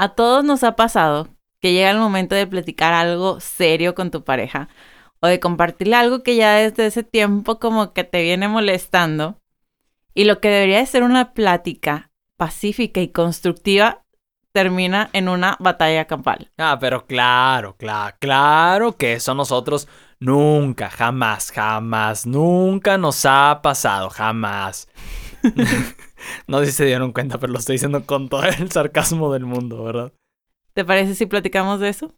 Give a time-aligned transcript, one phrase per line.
[0.00, 1.26] A todos nos ha pasado
[1.60, 4.68] que llega el momento de platicar algo serio con tu pareja
[5.18, 9.40] o de compartirle algo que ya desde ese tiempo como que te viene molestando.
[10.14, 14.04] Y lo que debería de ser una plática pacífica y constructiva
[14.52, 16.52] termina en una batalla campal.
[16.58, 19.88] Ah, pero claro, claro, claro que eso nosotros
[20.20, 24.88] nunca, jamás, jamás, nunca nos ha pasado, jamás.
[26.46, 29.44] no sé si se dieron cuenta, pero lo estoy diciendo con todo el sarcasmo del
[29.44, 30.12] mundo, ¿verdad?
[30.74, 32.14] ¿Te parece si platicamos de eso?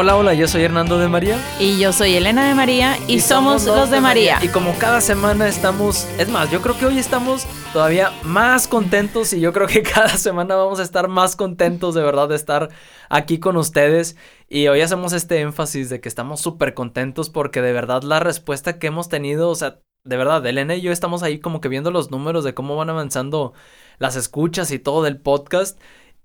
[0.00, 1.36] Hola, hola, yo soy Hernando de María.
[1.58, 4.38] Y yo soy Elena de María y, somos, los de María.
[4.40, 9.32] Y como cada semana estamos, es más, yo creo que hoy estamos todavía más contentos
[9.32, 12.68] y yo creo que cada semana vamos a estar más contentos de verdad de estar
[13.08, 14.16] aquí con ustedes.
[14.48, 18.78] Y hoy hacemos este énfasis de que estamos súper contentos porque de verdad la respuesta
[18.78, 21.90] que hemos tenido, o sea, de verdad, Elena y yo estamos ahí como que viendo
[21.90, 23.52] los números de cómo van avanzando
[23.98, 25.76] las escuchas y todo del podcast.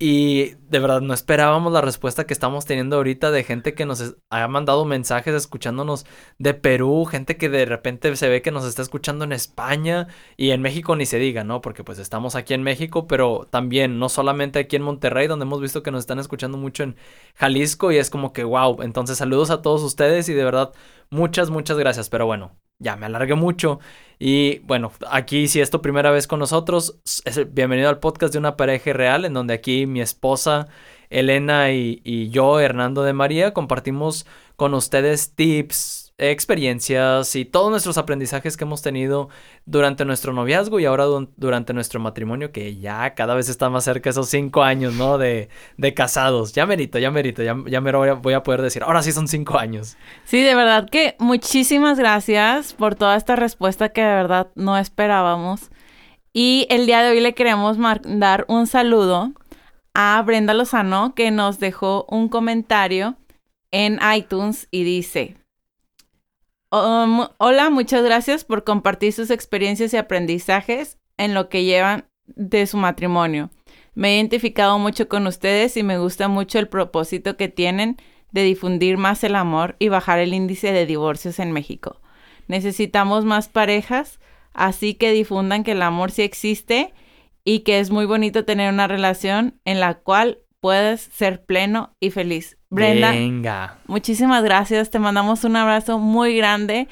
[0.05, 4.17] Y de verdad no esperábamos la respuesta que estamos teniendo ahorita de gente que nos
[4.29, 6.05] ha mandado mensajes escuchándonos
[6.37, 10.51] de Perú, gente que de repente se ve que nos está escuchando en España y
[10.51, 11.61] en México ni se diga, ¿no?
[11.61, 15.61] Porque pues estamos aquí en México, pero también no solamente aquí en Monterrey, donde hemos
[15.61, 16.97] visto que nos están escuchando mucho en
[17.35, 18.81] Jalisco y es como que wow.
[18.81, 20.73] Entonces saludos a todos ustedes y de verdad
[21.11, 22.09] muchas, muchas gracias.
[22.09, 23.79] Pero bueno, ya me alargué mucho.
[24.19, 28.39] Y bueno, aquí si es tu primera vez con nosotros, es bienvenido al podcast de
[28.39, 30.67] una pareja real, en donde aquí mi esposa
[31.09, 38.55] Elena y yo, Hernando de María, compartimos con ustedes tips, experiencias y todos nuestros aprendizajes
[38.55, 39.29] que hemos tenido
[39.65, 41.05] durante nuestro noviazgo y ahora
[41.37, 45.17] durante nuestro matrimonio, que ya cada vez está más cerca esos cinco años, ¿no?
[45.17, 46.53] De, de casados.
[46.53, 48.83] Ya merito, ya merito, ya, ya me voy a, voy a poder decir.
[48.83, 49.97] Ahora sí son cinco años.
[50.23, 55.71] Sí, de verdad que muchísimas gracias por toda esta respuesta que de verdad no esperábamos.
[56.31, 59.33] Y el día de hoy le queremos mandar un saludo
[59.93, 63.17] a Brenda Lozano que nos dejó un comentario
[63.71, 65.35] en iTunes y dice,
[66.73, 72.65] Um, hola, muchas gracias por compartir sus experiencias y aprendizajes en lo que llevan de
[72.65, 73.51] su matrimonio.
[73.93, 77.97] Me he identificado mucho con ustedes y me gusta mucho el propósito que tienen
[78.31, 82.01] de difundir más el amor y bajar el índice de divorcios en México.
[82.47, 84.19] Necesitamos más parejas,
[84.55, 86.91] así que difundan que el amor sí existe
[87.43, 92.09] y que es muy bonito tener una relación en la cual puedes ser pleno y
[92.09, 92.57] feliz.
[92.69, 93.79] Brenda, Venga.
[93.85, 94.89] muchísimas gracias.
[94.89, 96.87] Te mandamos un abrazo muy grande.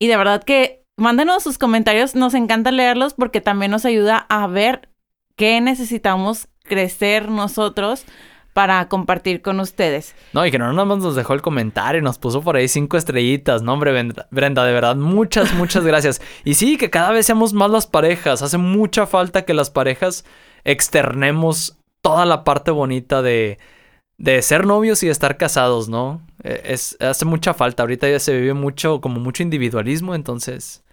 [0.00, 2.16] Y de verdad que mándenos sus comentarios.
[2.16, 4.88] Nos encanta leerlos porque también nos ayuda a ver
[5.36, 8.04] qué necesitamos crecer nosotros
[8.52, 10.16] para compartir con ustedes.
[10.32, 12.96] No, y que no nada más nos dejó el comentario, nos puso por ahí cinco
[12.96, 13.62] estrellitas.
[13.62, 13.92] No, hombre,
[14.32, 16.20] Brenda, de verdad, muchas, muchas gracias.
[16.42, 18.42] Y sí, que cada vez seamos más las parejas.
[18.42, 20.24] Hace mucha falta que las parejas
[20.64, 23.58] externemos toda la parte bonita de,
[24.18, 26.20] de ser novios y de estar casados, ¿no?
[26.42, 27.82] E, es, hace mucha falta.
[27.82, 30.84] Ahorita ya se vive mucho, como mucho individualismo, entonces.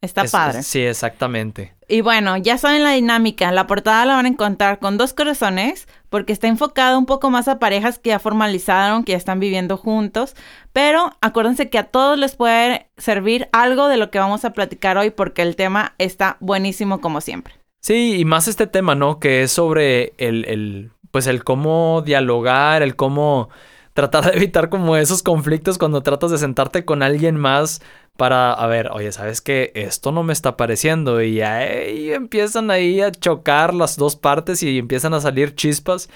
[0.00, 0.62] Está padre.
[0.62, 1.74] sí, exactamente.
[1.88, 3.52] Y bueno, ya saben la dinámica.
[3.52, 7.48] La portada la van a encontrar con dos corazones, porque está enfocada un poco más
[7.48, 10.36] a parejas que ya formalizaron, que ya están viviendo juntos.
[10.72, 14.96] Pero acuérdense que a todos les puede servir algo de lo que vamos a platicar
[14.96, 17.55] hoy, porque el tema está buenísimo como siempre.
[17.86, 19.20] Sí, y más este tema, ¿no?
[19.20, 23.48] Que es sobre el, el, pues el cómo dialogar, el cómo
[23.92, 27.80] tratar de evitar como esos conflictos cuando tratas de sentarte con alguien más
[28.16, 29.70] para, a ver, oye, ¿sabes qué?
[29.76, 34.78] Esto no me está pareciendo y ahí empiezan ahí a chocar las dos partes y
[34.78, 36.10] empiezan a salir chispas.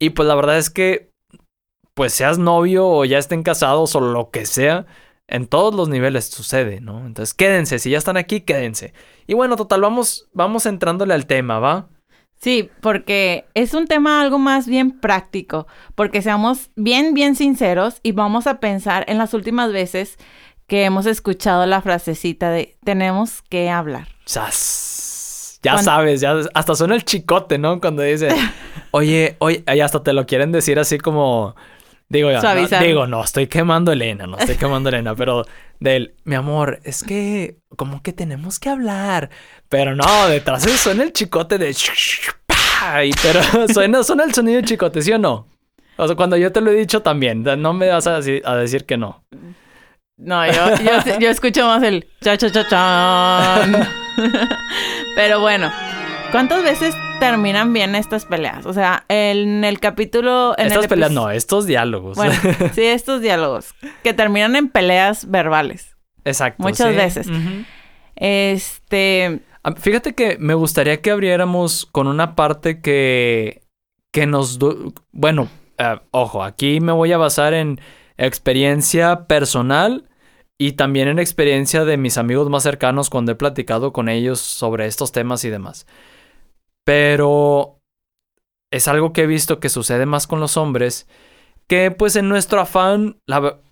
[0.00, 1.10] Y pues la verdad es que,
[1.94, 4.86] pues seas novio o ya estén casados o lo que sea,
[5.28, 7.06] en todos los niveles sucede, ¿no?
[7.06, 8.92] Entonces quédense, si ya están aquí, quédense.
[9.26, 11.88] Y bueno, total, vamos, vamos entrándole al tema, ¿va?
[12.40, 18.12] Sí, porque es un tema algo más bien práctico, porque seamos bien, bien sinceros y
[18.12, 20.18] vamos a pensar en las últimas veces
[20.66, 24.08] que hemos escuchado la frasecita de tenemos que hablar.
[24.26, 25.58] ¡Sas!
[25.62, 27.80] Ya sabes, ya hasta suena el chicote, ¿no?
[27.80, 28.28] Cuando dice,
[28.90, 31.56] oye, oye, y hasta te lo quieren decir así como
[32.08, 35.44] Digo, no, digo, no estoy quemando Elena, no estoy quemando Elena, pero
[35.80, 39.30] del, mi amor, es que como que tenemos que hablar.
[39.68, 41.74] Pero no, detrás suena el chicote de
[43.22, 45.48] pero suena, suena el sonido de chicote, ¿sí o no?
[45.96, 48.96] O sea, cuando yo te lo he dicho también, no me vas a, decir que
[48.96, 49.24] no.
[50.16, 53.88] No, yo, yo, escucho más el cha cha cha chan.
[55.16, 55.72] Pero bueno,
[56.34, 58.66] ¿cuántas veces terminan bien estas peleas.
[58.66, 60.56] O sea, en el capítulo...
[60.58, 62.16] En estas peleas no, estos diálogos.
[62.16, 62.34] Bueno,
[62.74, 63.72] sí, estos diálogos.
[64.02, 65.94] Que terminan en peleas verbales.
[66.24, 66.60] Exacto.
[66.60, 67.28] Muchas veces.
[68.16, 69.42] Este...
[69.62, 73.62] Ah, Fíjate que me gustaría que abriéramos con una parte que,
[74.10, 74.58] que nos...
[75.12, 75.46] Bueno,
[75.78, 77.80] eh, ojo, aquí me voy a basar en
[78.16, 80.08] experiencia personal
[80.58, 84.86] y también en experiencia de mis amigos más cercanos cuando he platicado con ellos sobre
[84.86, 85.86] estos temas y demás.
[86.84, 87.80] Pero
[88.70, 91.06] es algo que he visto que sucede más con los hombres,
[91.66, 93.20] que pues en nuestro afán,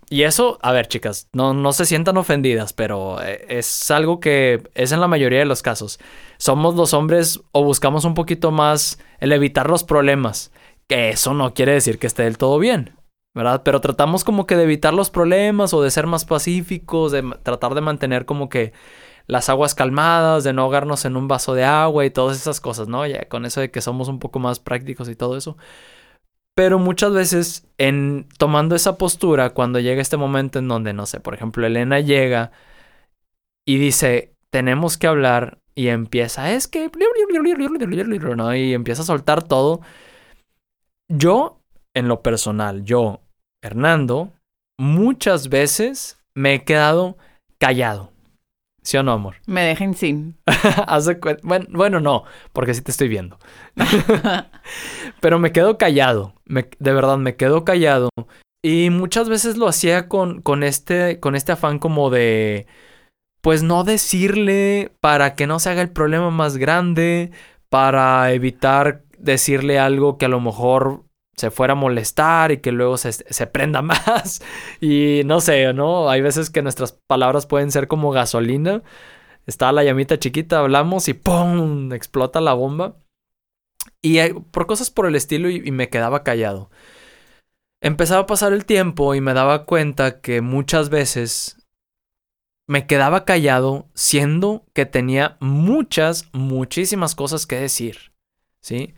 [0.09, 4.63] y eso, a ver chicas, no, no se sientan ofendidas, pero eh, es algo que
[4.75, 5.99] es en la mayoría de los casos.
[6.37, 10.51] Somos los hombres o buscamos un poquito más el evitar los problemas,
[10.87, 12.95] que eso no quiere decir que esté del todo bien.
[13.35, 13.63] ¿Verdad?
[13.65, 17.73] Pero tratamos como que de evitar los problemas o de ser más pacíficos, de tratar
[17.73, 18.73] de mantener como que
[19.27, 22.87] las aguas calmadas, de no ahogarnos en un vaso de agua y todas esas cosas,
[22.87, 23.05] ¿no?
[23.07, 25.57] Ya con eso de que somos un poco más prácticos y todo eso.
[26.55, 31.19] Pero muchas veces en tomando esa postura, cuando llega este momento en donde, no sé,
[31.19, 32.51] por ejemplo, Elena llega
[33.65, 36.91] y dice, tenemos que hablar y empieza, es que...
[38.55, 39.81] Y empieza a soltar todo.
[41.09, 41.59] Yo,
[41.95, 43.21] en lo personal, yo,
[43.63, 44.33] Hernando,
[44.79, 47.17] muchas veces me he quedado
[47.57, 48.12] callado.
[48.83, 49.35] ¿Sí o no, amor?
[49.47, 50.37] Me dejen sin.
[51.43, 53.37] Bueno, bueno, no, porque sí te estoy viendo.
[55.19, 56.33] Pero me quedo callado.
[56.45, 58.09] Me- de verdad, me quedo callado.
[58.63, 62.67] Y muchas veces lo hacía con, con, este, con este afán como de,
[63.41, 67.31] pues no decirle para que no se haga el problema más grande,
[67.69, 71.03] para evitar decirle algo que a lo mejor
[71.35, 74.41] se fuera a molestar y que luego se, se prenda más.
[74.81, 76.09] Y no sé, ¿no?
[76.09, 78.83] Hay veces que nuestras palabras pueden ser como gasolina.
[79.45, 81.91] Está la llamita chiquita, hablamos y ¡pum!
[81.93, 82.95] explota la bomba.
[84.01, 86.69] Y eh, por cosas por el estilo y, y me quedaba callado.
[87.81, 91.57] Empezaba a pasar el tiempo y me daba cuenta que muchas veces
[92.65, 98.13] me quedaba callado siendo que tenía muchas, muchísimas cosas que decir.
[98.61, 98.93] ¿Sí?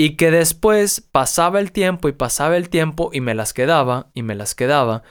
[0.00, 4.22] Y que después pasaba el tiempo y pasaba el tiempo y me las quedaba y
[4.22, 5.02] me las quedaba.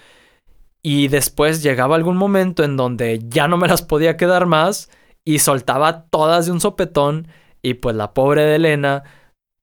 [0.81, 4.89] Y después llegaba algún momento en donde ya no me las podía quedar más
[5.23, 7.27] y soltaba todas de un sopetón
[7.61, 9.03] y pues la pobre de Elena,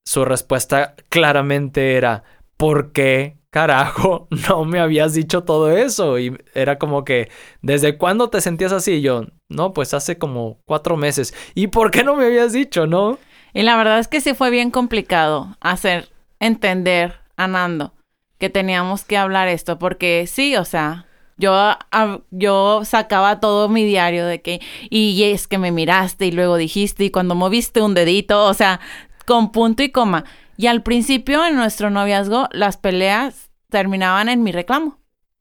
[0.07, 2.23] su respuesta claramente era,
[2.57, 6.21] ¿por qué carajo no me habías dicho todo eso?
[6.21, 7.33] Y era como que,
[7.63, 8.93] ¿desde cuándo te sentías así?
[8.93, 11.35] Y yo, no, pues hace como cuatro meses.
[11.57, 13.19] ¿Y por qué no me habías dicho, no?
[13.57, 16.11] Y la verdad es que sí fue bien complicado hacer
[16.41, 17.95] entender a Nando
[18.37, 21.07] que teníamos que hablar esto, porque sí, o sea,
[21.39, 24.61] yo, a- yo sacaba todo mi diario de que,
[24.91, 28.79] y es que me miraste y luego dijiste y cuando moviste un dedito, o sea,
[29.25, 30.27] con punto y coma.
[30.59, 34.99] Y al principio en nuestro noviazgo las peleas terminaban en mi reclamo,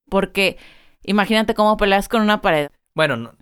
[0.10, 0.58] porque
[1.04, 2.70] imagínate cómo peleas con una pared.
[2.94, 3.34] Bueno,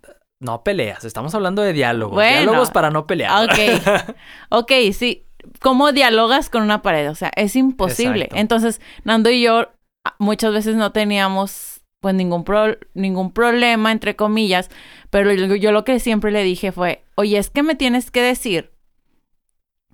[0.43, 2.13] no, peleas, estamos hablando de diálogos.
[2.15, 2.37] Bueno.
[2.41, 3.45] Diálogos para no pelear.
[3.45, 4.15] Ok.
[4.49, 5.25] Ok, sí.
[5.59, 7.09] ¿Cómo dialogas con una pared?
[7.09, 8.25] O sea, es imposible.
[8.25, 8.35] Exacto.
[8.37, 9.69] Entonces, Nando y yo
[10.05, 14.69] ah, muchas veces no teníamos pues ningún, pro- ningún problema, entre comillas,
[15.09, 18.21] pero yo, yo lo que siempre le dije fue, oye, es que me tienes que
[18.21, 18.71] decir,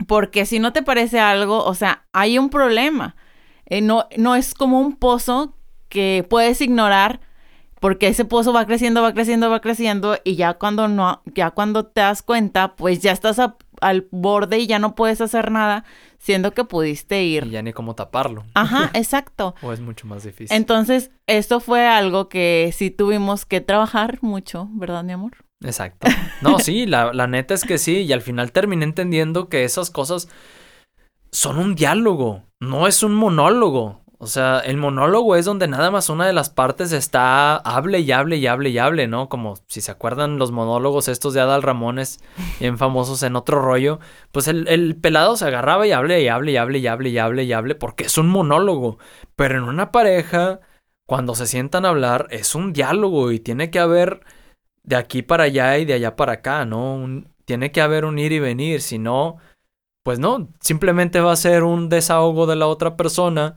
[0.08, 3.16] porque si no te parece algo, o sea, hay un problema.
[3.66, 5.56] Eh, no, no es como un pozo
[5.90, 7.20] que puedes ignorar
[7.80, 11.86] porque ese pozo va creciendo, va creciendo, va creciendo y ya cuando no, ya cuando
[11.86, 15.86] te das cuenta, pues ya estás a- al borde y ya no puedes hacer nada,
[16.18, 17.50] siendo que pudiste Y ir.
[17.50, 18.44] ya ni cómo taparlo.
[18.54, 19.56] Ajá, exacto.
[19.62, 20.56] O es mucho más difícil.
[20.56, 25.32] Entonces, esto fue algo que sí tuvimos que trabajar mucho, ¿verdad, mi amor?
[25.64, 26.08] Exacto.
[26.42, 27.98] No, sí, la, la neta es que sí.
[28.02, 30.28] Y al final terminé entendiendo que esas cosas
[31.32, 34.02] son un diálogo, no es un monólogo.
[34.22, 38.12] O sea, el monólogo es donde nada más una de las partes está hable y
[38.12, 39.30] hable y hable y hable, ¿no?
[39.30, 42.20] Como si se acuerdan los monólogos estos de Adal Ramones,
[42.60, 44.00] bien famosos en otro rollo.
[44.34, 47.18] Pues el, el pelado se agarraba y hable y hable y hable y hable y
[47.18, 48.98] hable y hable porque es un monólogo.
[49.38, 50.60] Pero en una pareja,
[51.08, 54.20] cuando se sientan a hablar, es un diálogo y tiene que haber
[54.84, 56.96] de aquí para allá y de allá para acá, ¿no?
[56.96, 59.38] Un- tiene que haber un ir y venir, si no,
[60.04, 63.56] pues no, simplemente va a ser un desahogo de la otra persona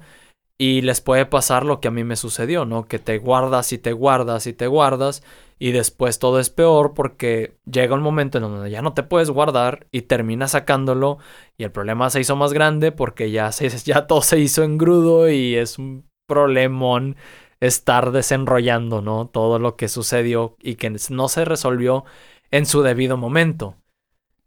[0.63, 2.87] y les puede pasar lo que a mí me sucedió, ¿no?
[2.87, 5.25] Que te guardas y te guardas y te guardas
[5.59, 9.29] y después todo es peor porque llega un momento en donde ya no te puedes
[9.29, 11.19] guardar y terminas sacándolo
[11.59, 15.29] y el problema se hizo más grande porque ya, se, ya todo se hizo engrudo
[15.29, 17.17] y es un problemón
[17.59, 19.27] estar desenrollando, ¿no?
[19.27, 22.05] Todo lo que sucedió y que no se resolvió
[22.53, 23.75] en su debido momento.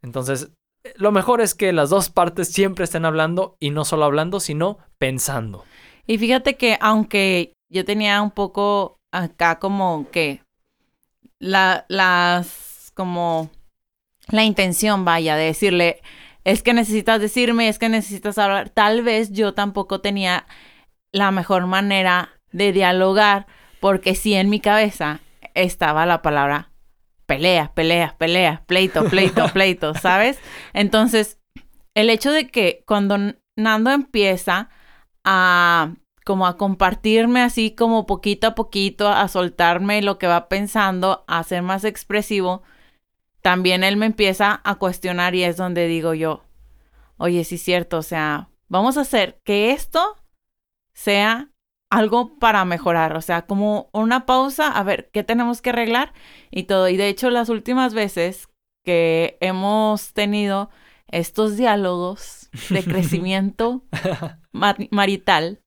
[0.01, 0.50] Entonces,
[0.95, 4.77] lo mejor es que las dos partes siempre estén hablando y no solo hablando, sino
[4.98, 5.65] pensando.
[6.07, 10.41] Y fíjate que aunque yo tenía un poco acá como que
[11.39, 13.50] la, las como
[14.29, 16.01] la intención, vaya, de decirle,
[16.43, 18.69] es que necesitas decirme, es que necesitas hablar.
[18.69, 20.45] Tal vez yo tampoco tenía
[21.12, 23.47] la mejor manera de dialogar,
[23.79, 25.19] porque sí en mi cabeza
[25.53, 26.71] estaba la palabra
[27.25, 30.39] pelea, pelea, pelea, pleito, pleito, pleito, ¿sabes?
[30.74, 31.39] Entonces,
[31.95, 33.17] el hecho de que cuando
[33.55, 34.69] Nando empieza
[35.25, 41.24] a como a compartirme así como poquito a poquito, a soltarme lo que va pensando,
[41.27, 42.63] a ser más expresivo,
[43.41, 46.44] también él me empieza a cuestionar y es donde digo yo,
[47.17, 50.15] oye, sí es cierto, o sea, vamos a hacer que esto
[50.96, 51.51] sea
[51.91, 56.13] algo para mejorar, o sea, como una pausa, a ver, ¿qué tenemos que arreglar?
[56.50, 56.89] Y todo.
[56.89, 58.50] Y de hecho, las últimas veces
[58.84, 60.70] que hemos tenido
[61.08, 63.84] estos diálogos de crecimiento
[64.91, 65.59] marital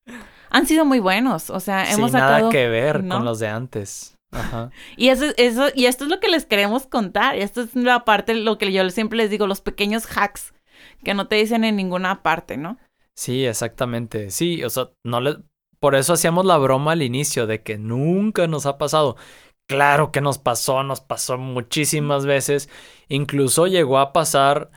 [0.50, 2.38] han sido muy buenos, o sea, hemos Sin sacado...
[2.38, 4.18] nada que ver con los de antes.
[4.30, 4.70] Ajá.
[4.96, 7.36] Y eso, eso, y esto es lo que les queremos contar.
[7.36, 10.52] Y esto es la parte, lo que yo siempre les digo, los pequeños hacks
[11.02, 12.78] que no te dicen en ninguna parte, ¿no?
[13.14, 14.30] Sí, exactamente.
[14.30, 15.38] Sí, o sea, no le...
[15.80, 19.16] por eso hacíamos la broma al inicio de que nunca nos ha pasado.
[19.66, 22.68] Claro que nos pasó, nos pasó muchísimas veces.
[23.08, 24.70] Incluso llegó a pasar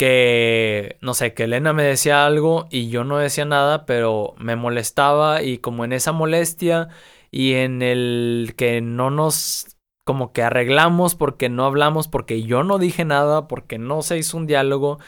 [0.00, 4.56] que, no sé, que Elena me decía algo y yo no decía nada, pero me
[4.56, 6.88] molestaba y como en esa molestia
[7.30, 9.76] y en el que no nos
[10.06, 14.38] como que arreglamos porque no hablamos, porque yo no dije nada, porque no se hizo
[14.38, 15.00] un diálogo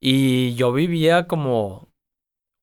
[0.00, 1.88] y yo vivía como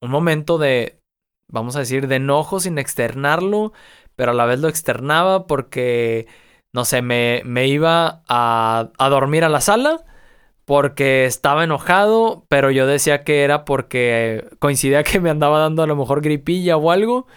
[0.01, 1.01] un momento de,
[1.49, 3.73] vamos a decir, de enojo sin externarlo,
[4.15, 6.27] pero a la vez lo externaba porque,
[6.73, 10.05] no sé, me, me iba a, a dormir a la sala
[10.65, 15.87] porque estaba enojado, pero yo decía que era porque coincidía que me andaba dando a
[15.87, 17.27] lo mejor gripilla o algo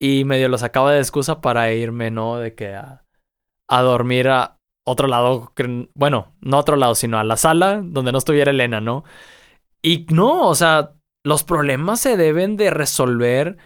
[0.00, 2.38] y medio lo sacaba de excusa para irme, ¿no?
[2.38, 3.04] De que a,
[3.68, 5.52] dormir a otro lado,
[5.94, 9.04] bueno, no a otro lado, sino a la sala donde no estuviera Elena, ¿no?
[9.80, 13.58] Y no, o sea, los problemas se deben de resolver,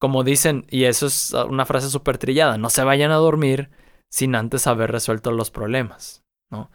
[0.00, 3.70] como dicen, y eso es una frase súper trillada, no se vayan a dormir
[4.10, 6.70] sin antes haber resuelto los problemas, ¿no?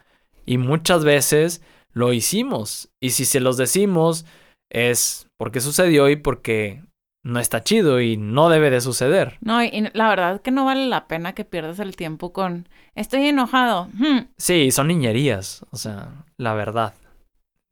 [0.46, 1.60] Y muchas veces
[1.98, 4.24] lo hicimos, y si se los decimos
[4.70, 6.82] es porque sucedió y porque
[7.24, 9.36] no está chido y no debe de suceder.
[9.40, 13.26] No, y la verdad que no vale la pena que pierdas el tiempo con estoy
[13.26, 13.88] enojado.
[13.94, 14.28] Hmm.
[14.36, 16.94] Sí, son niñerías, o sea, la verdad.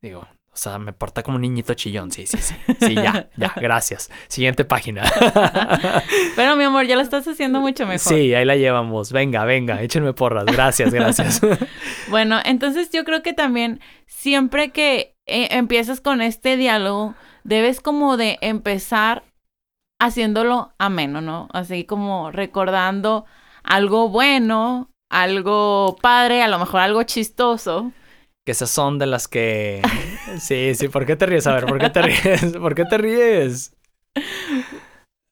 [0.02, 2.10] Digo, o sea, me porta como un niñito chillón.
[2.10, 2.54] Sí, sí, sí.
[2.80, 4.10] Sí, ya, ya, gracias.
[4.26, 5.02] Siguiente página.
[6.34, 8.14] Pero mi amor, ya lo estás haciendo mucho mejor.
[8.14, 9.12] Sí, ahí la llevamos.
[9.12, 10.46] Venga, venga, échenme porras.
[10.46, 11.42] Gracias, gracias.
[12.08, 18.16] bueno, entonces yo creo que también siempre que eh, empiezas con este diálogo, debes como
[18.16, 19.25] de empezar
[19.98, 21.48] haciéndolo ameno, ¿no?
[21.52, 23.26] Así como recordando
[23.62, 27.92] algo bueno, algo padre, a lo mejor algo chistoso.
[28.46, 29.82] Que esas son de las que...
[30.38, 31.48] Sí, sí, ¿por qué te ríes?
[31.48, 32.56] A ver, ¿por qué te ríes?
[32.60, 33.74] ¿Por qué te ríes?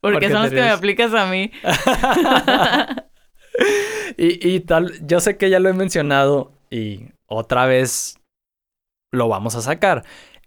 [0.00, 1.52] Porque son las que me aplicas a mí.
[4.18, 8.18] y, y tal, yo sé que ya lo he mencionado y otra vez
[9.12, 10.04] lo vamos a sacar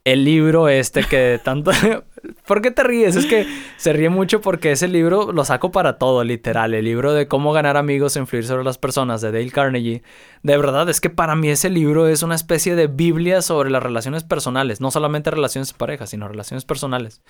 [0.07, 1.71] el libro este que tanto...
[2.47, 3.17] ¿Por qué te ríes?
[3.17, 3.45] Es que
[3.75, 6.73] se ríe mucho porque ese libro lo saco para todo, literal.
[6.73, 10.03] El libro de cómo ganar amigos e influir sobre las personas de Dale Carnegie.
[10.43, 13.83] De verdad, es que para mí ese libro es una especie de Biblia sobre las
[13.83, 14.79] relaciones personales.
[14.79, 17.21] No solamente relaciones de pareja, sino relaciones personales.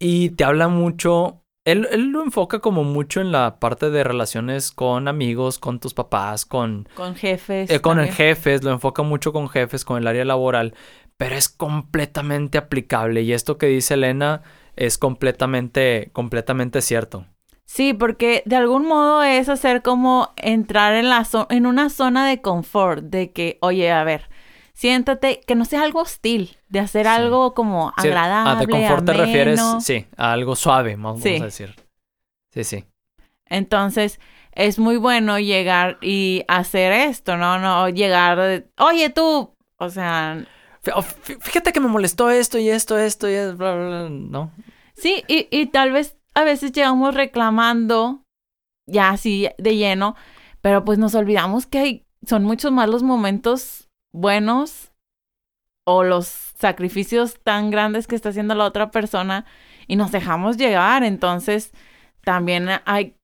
[0.00, 1.38] Y te habla mucho...
[1.64, 5.94] Él, él, lo enfoca como mucho en la parte de relaciones con amigos, con tus
[5.94, 6.88] papás, con...
[6.96, 7.70] Con jefes.
[7.70, 10.74] Eh, con jefes, lo enfoca mucho con jefes, con el área laboral
[11.22, 14.42] pero es completamente aplicable y esto que dice Elena
[14.74, 17.26] es completamente, completamente cierto.
[17.64, 22.40] Sí, porque de algún modo es hacer como entrar en, la en una zona de
[22.40, 24.30] confort, de que, oye, a ver,
[24.72, 28.56] siéntate, que no sea algo hostil, de hacer algo como agradable.
[28.56, 31.76] Ah, de confort te refieres, sí, a algo suave, vamos a decir.
[32.52, 32.84] Sí, sí.
[33.46, 34.18] Entonces,
[34.50, 37.60] es muy bueno llegar y hacer esto, ¿no?
[37.60, 40.44] No llegar, oye tú, o sea,
[41.40, 44.52] fíjate que me molestó esto y esto, esto y es bla, bla, ¿no?
[44.94, 48.24] Sí, y, y tal vez a veces llegamos reclamando
[48.86, 50.16] ya así de lleno,
[50.60, 54.92] pero pues nos olvidamos que hay, son muchos más los momentos buenos
[55.84, 59.44] o los sacrificios tan grandes que está haciendo la otra persona
[59.86, 61.02] y nos dejamos llegar.
[61.02, 61.72] Entonces,
[62.24, 63.16] también hay,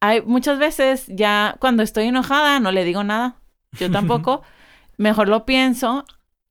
[0.00, 3.36] hay muchas veces ya cuando estoy enojada no le digo nada.
[3.72, 4.42] Yo tampoco.
[4.96, 6.04] Mejor lo pienso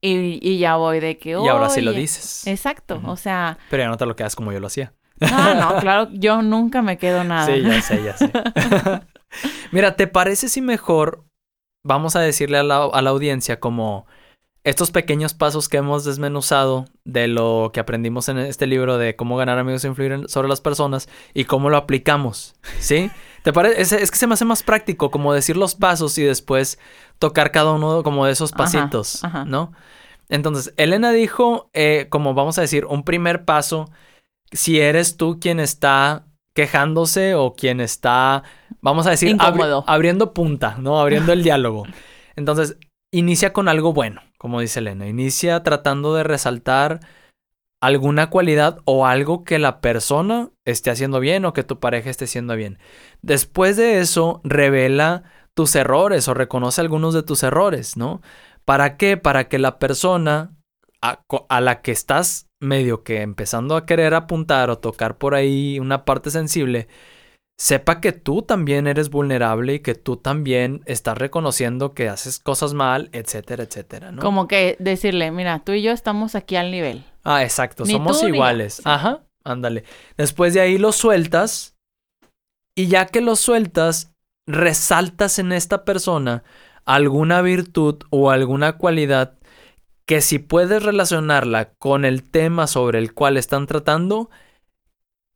[0.03, 1.29] y, ya voy de que...
[1.31, 2.45] Y ahora sí lo dices.
[2.45, 3.57] Exacto, o sea...
[3.69, 4.93] Pero ya no te lo quedas como yo lo hacía.
[5.19, 7.45] No, no, claro, yo nunca me quedo nada.
[7.45, 8.31] Sí, ya sé, ya sé.
[9.72, 11.24] Mira, ¿te parece si mejor
[11.83, 14.05] vamos a decirle a la, a la audiencia como
[14.63, 19.36] estos pequeños pasos que hemos desmenuzado de lo que aprendimos en este libro de cómo
[19.36, 23.12] ganar amigos e influir sobre las personas y cómo lo aplicamos, ¿sí?
[23.43, 24.01] ¿Te parece?
[24.01, 26.79] Es, que se me hace más práctico como decir los pasos y después
[27.20, 29.74] tocar cada uno como de esos pasitos, ¿no?
[30.29, 33.91] Entonces, Elena dijo, eh, como vamos a decir, un primer paso,
[34.53, 38.43] si eres tú quien está quejándose o quien está,
[38.79, 41.01] vamos a decir, abriendo punta, ¿no?
[41.01, 41.84] Abriendo el diálogo.
[42.38, 42.77] Entonces,
[43.12, 47.00] inicia con algo bueno como dice Elena, inicia tratando de resaltar
[47.79, 52.25] alguna cualidad o algo que la persona esté haciendo bien o que tu pareja esté
[52.25, 52.77] haciendo bien.
[53.21, 55.23] Después de eso, revela
[55.53, 58.21] tus errores o reconoce algunos de tus errores, ¿no?
[58.65, 59.15] ¿Para qué?
[59.15, 60.57] Para que la persona
[61.01, 65.79] a, a, la que estás medio que empezando a querer apuntar o tocar por ahí
[65.79, 66.89] una parte sensible,
[67.57, 72.74] sepa que tú también eres vulnerable y que tú también estás reconociendo que haces cosas
[72.74, 74.22] mal, etcétera, etcétera, ¿no?
[74.22, 77.05] Como que decirle, mira, tú y yo estamos aquí al nivel.
[77.24, 78.81] Ah, exacto, somos iguales.
[78.86, 79.83] Ajá, ándale.
[80.17, 81.77] Después de ahí lo sueltas
[82.75, 84.12] y ya que lo sueltas,
[84.45, 86.43] resaltas en esta persona
[86.86, 89.38] alguna virtud o alguna cualidad
[90.05, 94.29] que si puedes relacionarla con el tema sobre el cual están tratando,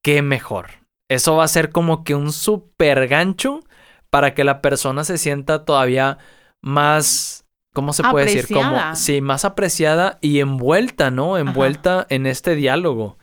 [0.01, 0.87] qué mejor.
[1.09, 3.61] Eso va a ser como que un super gancho
[4.09, 6.17] para que la persona se sienta todavía
[6.61, 8.47] más, ¿cómo se puede decir?
[8.53, 11.37] Como, sí, más apreciada y envuelta, ¿no?
[11.37, 13.17] Envuelta en este diálogo.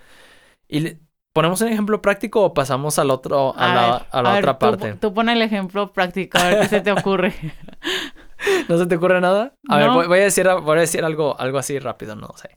[0.68, 0.96] Y
[1.34, 4.94] ¿Ponemos un ejemplo práctico o pasamos al otro, a, la, otra parte?
[4.94, 7.34] Tú, pones el ejemplo práctico, a ver qué se te ocurre.
[8.68, 9.52] ¿No se te ocurre nada?
[9.68, 12.56] A ver, voy, a decir, voy a decir algo, algo así rápido, no sé.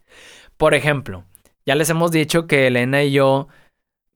[0.58, 1.24] Por ejemplo,
[1.66, 3.48] ya les hemos dicho que Elena y yo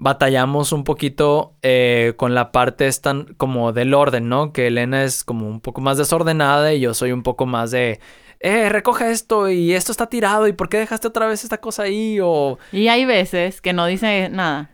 [0.02, 4.52] batallamos un poquito eh, con la parte esta como del orden, ¿no?
[4.52, 8.00] Que Elena es como un poco más desordenada y yo soy un poco más de,
[8.40, 11.84] eh, recoge esto y esto está tirado y ¿por qué dejaste otra vez esta cosa
[11.84, 12.18] ahí?
[12.20, 12.58] O...
[12.72, 14.72] Y hay veces que no dice nada,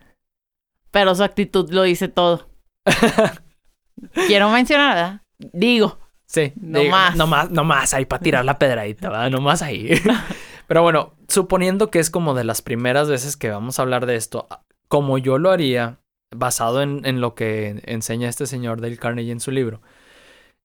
[0.91, 2.49] pero su actitud lo dice todo.
[4.27, 5.99] Quiero mencionar, digo.
[6.25, 7.17] Sí, no más.
[7.17, 9.29] No más, no más ahí para tirar la pedradita, ¿verdad?
[9.29, 9.89] No más ahí.
[10.67, 14.17] Pero bueno, suponiendo que es como de las primeras veces que vamos a hablar de
[14.17, 14.47] esto,
[14.87, 15.99] como yo lo haría,
[16.35, 19.81] basado en, lo que enseña este señor Dale Carnegie en su libro,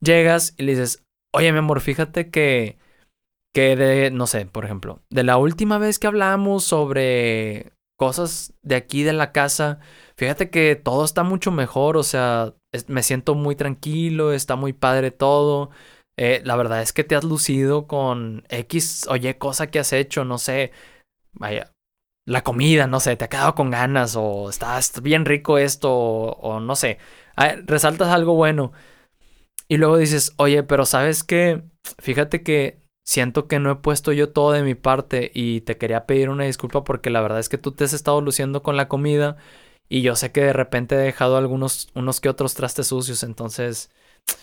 [0.00, 2.78] llegas y le dices, oye mi amor, fíjate que,
[3.54, 8.76] que de, no sé, por ejemplo, de la última vez que hablamos sobre cosas de
[8.76, 9.78] aquí de la casa,
[10.16, 12.54] fíjate que todo está mucho mejor, o sea,
[12.88, 15.70] me siento muy tranquilo, está muy padre todo.
[16.16, 19.92] Eh, la verdad es que te has lucido con X o Y cosa que has
[19.92, 20.72] hecho, no sé.
[21.32, 21.71] Vaya,
[22.24, 26.60] la comida, no sé, te ha quedado con ganas o estás bien rico esto o,
[26.60, 26.98] no sé,
[27.66, 28.72] resaltas algo bueno
[29.68, 31.62] y luego dices, oye, pero sabes que,
[31.98, 36.06] fíjate que siento que no he puesto yo todo de mi parte y te quería
[36.06, 38.88] pedir una disculpa porque la verdad es que tú te has estado luciendo con la
[38.88, 39.36] comida
[39.88, 43.90] y yo sé que de repente he dejado algunos, unos que otros trastes sucios, entonces,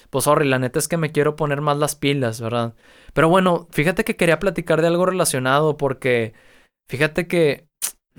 [0.10, 2.76] pues sorry, la neta es que me quiero poner más las pilas, ¿verdad?
[3.14, 6.34] Pero bueno, fíjate que quería platicar de algo relacionado porque
[6.90, 7.69] fíjate que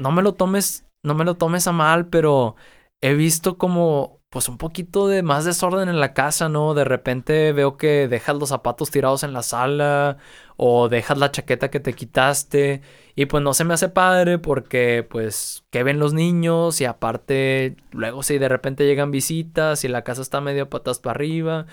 [0.00, 2.56] no me lo tomes, no me lo tomes a mal, pero
[3.00, 6.72] he visto como pues un poquito de más desorden en la casa, ¿no?
[6.74, 10.18] De repente veo que dejas los zapatos tirados en la sala
[10.56, 12.80] o dejas la chaqueta que te quitaste
[13.16, 17.76] y pues no se me hace padre porque pues que ven los niños y aparte
[17.90, 21.66] luego si de repente llegan visitas y la casa está medio patas para arriba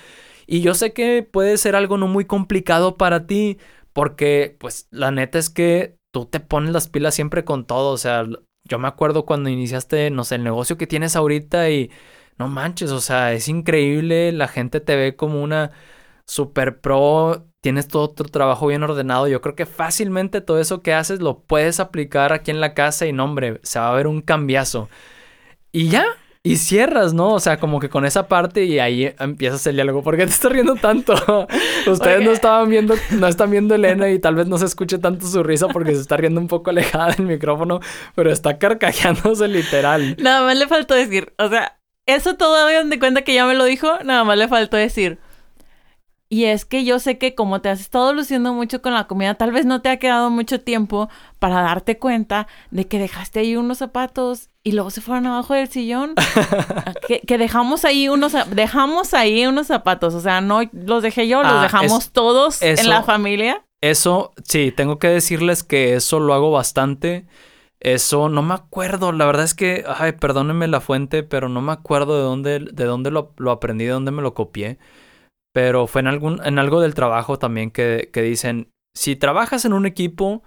[0.47, 3.59] y yo sé que puede ser algo no muy complicado para ti
[3.93, 7.91] porque pues la neta es que tú te pones las pilas siempre con todo.
[7.91, 8.25] O sea,
[8.65, 11.91] yo me acuerdo cuando iniciaste, no sé, el negocio que tienes ahorita y
[12.37, 14.31] no manches, o sea, es increíble.
[14.31, 15.71] La gente te ve como una
[16.25, 17.47] super pro.
[17.61, 19.27] Tienes todo tu trabajo bien ordenado.
[19.27, 23.07] Yo creo que fácilmente todo eso que haces lo puedes aplicar aquí en la casa
[23.07, 24.89] y no, hombre, se va a ver un cambiazo.
[25.71, 26.05] Y ya,
[26.47, 27.33] y cierras, ¿no?
[27.33, 30.01] O sea, como que con esa parte y ahí empiezas el diálogo.
[30.01, 31.13] ¿Por qué te estás riendo tanto?
[31.87, 35.27] Ustedes no estaban viendo, no están viendo Elena y tal vez no se escuche tanto
[35.27, 37.79] su risa porque se está riendo un poco alejada del micrófono,
[38.15, 40.15] pero está carcajeándose literal.
[40.19, 43.65] Nada más le faltó decir, o sea, eso todo de cuenta que ya me lo
[43.65, 45.19] dijo, nada más le faltó decir.
[46.29, 49.35] Y es que yo sé que como te has estado luciendo mucho con la comida,
[49.35, 51.09] tal vez no te ha quedado mucho tiempo
[51.39, 55.69] para darte cuenta de que dejaste ahí unos zapatos y luego se fueron abajo del
[55.69, 56.15] sillón.
[57.27, 61.53] que, dejamos ahí unos dejamos ahí unos zapatos, o sea, no los dejé yo, los
[61.53, 63.63] ah, dejamos todos en la familia.
[63.79, 67.25] Eso, sí, tengo que decirles que eso lo hago bastante.
[67.79, 71.71] Eso no me acuerdo, la verdad es que, ay, perdónenme la fuente, pero no me
[71.71, 74.79] acuerdo de dónde, de dónde lo, lo aprendí, de dónde me lo copié
[75.57, 79.73] pero fue en, algún, en algo del trabajo también que, que dicen, si trabajas en
[79.73, 80.43] un equipo,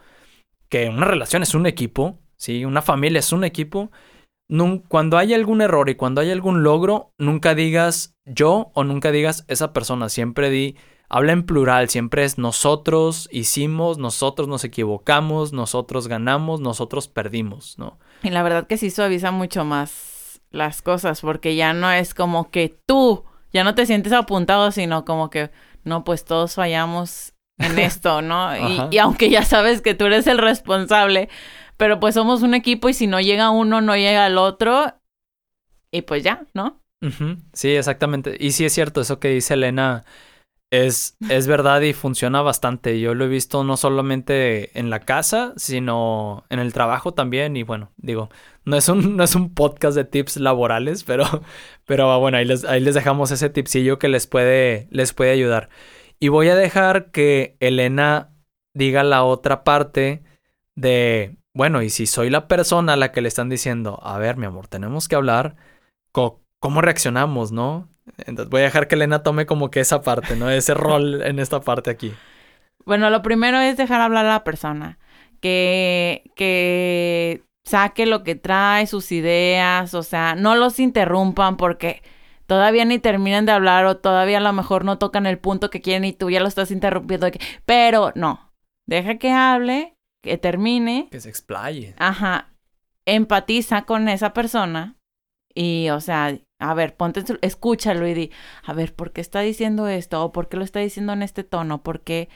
[0.69, 2.65] que una relación es un equipo, ¿sí?
[2.65, 3.91] Una familia es un equipo,
[4.87, 9.45] cuando hay algún error y cuando hay algún logro, nunca digas yo o nunca digas
[9.49, 10.77] esa persona, siempre di,
[11.09, 17.99] habla en plural, siempre es nosotros hicimos, nosotros nos equivocamos, nosotros ganamos, nosotros perdimos, ¿no?
[18.23, 22.53] Y la verdad que sí suaviza mucho más las cosas, porque ya no es como
[22.53, 25.51] que tú, ya no te sientes apuntado, sino como que,
[25.85, 28.57] no, pues todos fallamos en esto, ¿no?
[28.57, 31.29] y, y aunque ya sabes que tú eres el responsable,
[31.77, 34.95] pero pues somos un equipo y si no llega uno, no llega el otro.
[35.91, 36.81] Y pues ya, ¿no?
[37.55, 38.37] Sí, exactamente.
[38.39, 40.05] Y sí es cierto, eso que dice Elena
[40.71, 43.01] es, es verdad y funciona bastante.
[43.01, 47.57] Yo lo he visto no solamente en la casa, sino en el trabajo también.
[47.57, 48.29] Y bueno, digo,
[48.65, 51.25] no es un, no es un podcast de tips laborales, pero,
[51.87, 55.69] pero bueno, ahí les, ahí les dejamos ese tipsillo que les puede, les puede ayudar.
[56.19, 58.33] Y voy a dejar que Elena
[58.75, 60.23] diga la otra parte
[60.77, 64.37] de bueno, y si soy la persona a la que le están diciendo, a ver,
[64.37, 65.57] mi amor, tenemos que hablar,
[66.13, 67.89] ¿cómo reaccionamos, no?
[68.19, 70.49] Entonces voy a dejar que Elena tome como que esa parte, ¿no?
[70.51, 72.15] Ese rol en esta parte aquí.
[72.85, 74.99] Bueno, lo primero es dejar hablar a la persona.
[75.41, 82.03] Que, que saque lo que trae, sus ideas, o sea, no los interrumpan porque
[82.47, 85.81] todavía ni terminan de hablar o todavía a lo mejor no tocan el punto que
[85.81, 87.29] quieren y tú ya lo estás interrumpiendo.
[87.65, 88.53] Pero no,
[88.89, 91.09] deja que hable que termine.
[91.13, 91.95] Que se explaye.
[91.99, 92.53] Ajá.
[93.07, 94.97] Empatiza con esa persona
[95.55, 98.31] y, o sea, a ver, ponte, escúchalo y di,
[98.65, 100.25] a ver, ¿por qué está diciendo esto?
[100.25, 101.85] ¿O por qué lo está diciendo en este tono?
[101.85, 102.29] ¿Por qué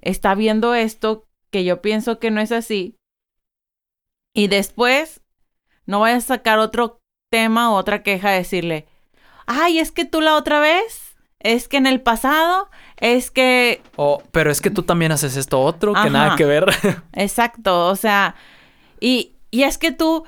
[0.00, 2.97] está viendo esto que yo pienso que no es así?
[4.34, 5.20] Y después,
[5.86, 8.86] no vayas a sacar otro tema o otra queja, decirle,
[9.46, 13.82] ay, es que tú la otra vez, es que en el pasado es que...
[13.96, 16.66] Oh, pero es que tú también haces esto otro que nada que ver.
[17.12, 18.34] Exacto, o sea,
[19.00, 20.24] y, y es que tú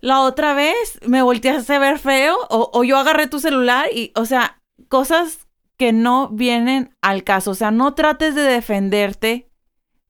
[0.00, 4.12] la otra vez me volteaste a ver feo o, o yo agarré tu celular y,
[4.16, 5.46] o sea, cosas
[5.78, 9.48] que no vienen al caso, o sea, no trates de defenderte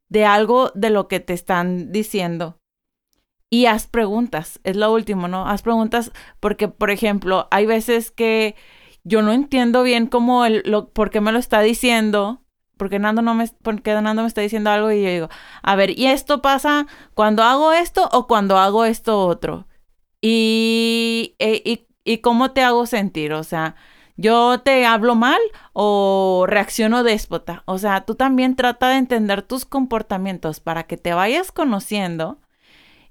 [0.08, 2.58] de algo de lo que te están diciendo.
[3.52, 5.46] Y haz preguntas, es lo último, ¿no?
[5.46, 6.10] Haz preguntas
[6.40, 8.56] porque, por ejemplo, hay veces que
[9.04, 12.40] yo no entiendo bien cómo el, lo, por qué me lo está diciendo,
[12.78, 15.28] porque Nando no me, porque Nando me está diciendo algo y yo digo,
[15.62, 19.66] a ver, ¿y esto pasa cuando hago esto o cuando hago esto otro?
[20.22, 23.74] Y, e, y, y cómo te hago sentir, o sea,
[24.16, 25.40] yo te hablo mal
[25.74, 27.64] o reacciono déspota.
[27.66, 32.38] O sea, tú también trata de entender tus comportamientos para que te vayas conociendo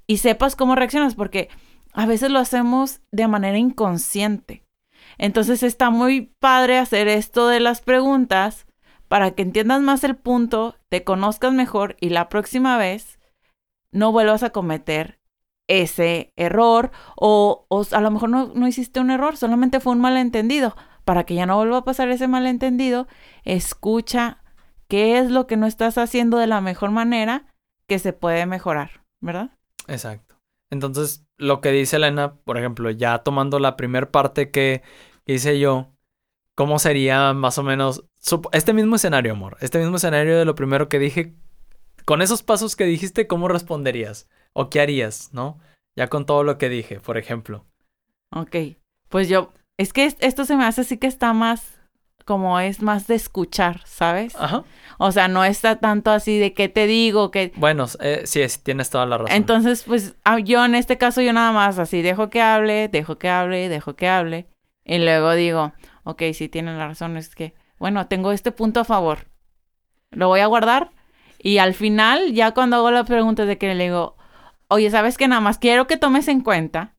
[0.08, 1.50] y sepas cómo reaccionas, porque
[1.94, 4.66] a veces lo hacemos de manera inconsciente.
[5.18, 8.66] Entonces está muy padre hacer esto de las preguntas
[9.08, 13.20] para que entiendas más el punto, te conozcas mejor y la próxima vez
[13.92, 15.20] no vuelvas a cometer
[15.68, 20.76] ese error o, a lo mejor no, no hiciste un error, solamente fue un malentendido.
[21.04, 23.08] Para que ya no vuelva a pasar ese malentendido,
[23.44, 24.44] escucha
[24.88, 27.46] qué es lo que no estás haciendo de la mejor manera
[27.88, 29.52] que se puede mejorar, ¿verdad?
[29.88, 30.36] Exacto.
[30.70, 34.82] Entonces, lo que dice Elena, por ejemplo, ya tomando la primera parte que
[35.26, 35.92] hice yo,
[36.56, 38.06] ¿cómo sería más o menos
[38.54, 39.58] este mismo escenario, amor?
[39.60, 41.36] Este mismo escenario de lo primero que dije,
[42.06, 44.30] con esos pasos que dijiste, ¿cómo responderías?
[44.54, 45.60] ¿O qué harías, no?
[45.96, 47.66] Ya con todo lo que dije, por ejemplo.
[48.32, 48.56] Ok,
[49.10, 51.81] pues yo, es que esto se me hace así que está más
[52.24, 54.36] como es más de escuchar, ¿sabes?
[54.38, 54.64] Ajá.
[54.98, 57.52] O sea, no está tanto así de qué te digo, que...
[57.56, 59.36] Bueno, eh, sí, tienes toda la razón.
[59.36, 63.18] Entonces, pues ah, yo en este caso yo nada más así dejo que hable, dejo
[63.18, 64.48] que hable, dejo que hable.
[64.86, 68.86] Y luego digo, ok, sí tienen la razón, es que, bueno, tengo este punto a
[68.86, 69.28] favor.
[70.12, 70.92] Lo voy a guardar.
[71.40, 74.18] Y al final, ya cuando hago la pregunta de que le digo,
[74.68, 76.96] oye, ¿sabes que Nada más quiero que tomes en cuenta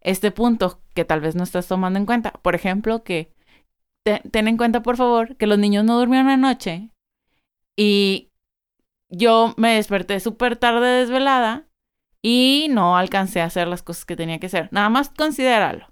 [0.00, 2.32] este punto que tal vez no estás tomando en cuenta.
[2.42, 3.33] Por ejemplo, que
[4.04, 6.90] ten en cuenta, por favor, que los niños no durmieron anoche
[7.76, 8.30] y
[9.08, 11.66] yo me desperté súper tarde desvelada
[12.22, 14.68] y no alcancé a hacer las cosas que tenía que hacer.
[14.72, 15.86] Nada más considéralo.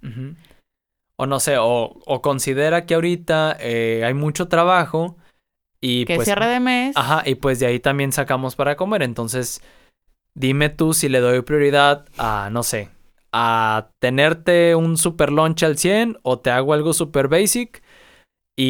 [1.16, 5.16] O no sé, o, o considera que ahorita eh, hay mucho trabajo
[5.80, 6.26] y que pues...
[6.26, 6.96] cierre de mes.
[6.96, 9.02] Ajá, y pues de ahí también sacamos para comer.
[9.02, 9.62] Entonces,
[10.34, 12.88] dime tú si le doy prioridad a, no sé,
[13.32, 17.81] a tenerte un super lunch al 100 o te hago algo super basic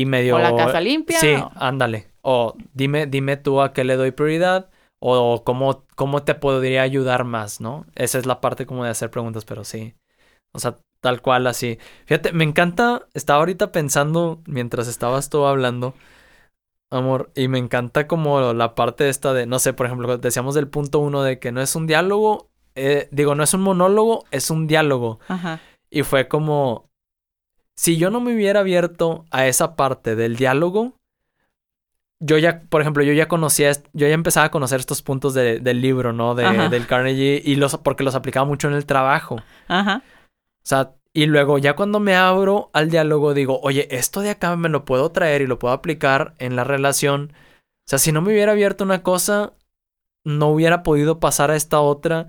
[0.01, 0.37] y medio...
[0.37, 1.19] O la casa limpia.
[1.19, 2.09] Sí, ándale.
[2.23, 7.25] O dime, dime tú a qué le doy prioridad o cómo, cómo te podría ayudar
[7.25, 7.87] más, ¿no?
[7.97, 9.95] Esa es la parte como de hacer preguntas, pero sí.
[10.53, 11.79] O sea, tal cual así.
[12.07, 15.95] Fíjate, me encanta, estaba ahorita pensando mientras estabas tú hablando.
[16.91, 20.69] Amor, y me encanta como la parte esta de, no sé, por ejemplo, decíamos del
[20.69, 24.51] punto uno de que no es un diálogo, eh, digo, no es un monólogo, es
[24.51, 25.19] un diálogo.
[25.27, 25.61] Ajá.
[25.91, 26.91] Y fue como,
[27.83, 30.93] si yo no me hubiera abierto a esa parte del diálogo,
[32.21, 35.59] yo ya, por ejemplo, yo ya conocía, yo ya empezaba a conocer estos puntos de-
[35.59, 36.37] del libro, ¿no?
[36.37, 39.41] De, del Carnegie, y los, porque los aplicaba mucho en el trabajo.
[39.67, 40.05] Ajá.
[40.07, 44.55] O sea, y luego ya cuando me abro al diálogo digo, oye, esto de acá
[44.57, 47.33] me lo puedo traer y lo puedo aplicar en la relación.
[47.35, 49.55] O sea, si no me hubiera abierto una cosa,
[50.25, 52.29] no hubiera podido pasar a esta otra.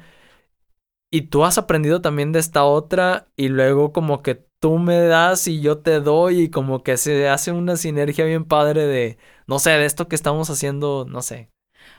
[1.11, 5.45] Y tú has aprendido también de esta otra y luego como que tú me das
[5.49, 9.59] y yo te doy y como que se hace una sinergia bien padre de, no
[9.59, 11.49] sé, de esto que estamos haciendo, no sé.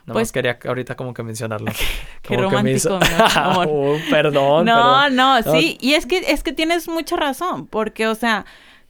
[0.07, 1.71] No Pues- quería ahorita como que mencionarlo.
[2.23, 3.67] Qué Como que me hizo- romántico, mi amor.
[3.71, 5.15] Oh, perdón, No, perdón.
[5.15, 5.51] no, No.
[5.51, 8.47] sí, y es que es que tienes mucha razón, porque o sea,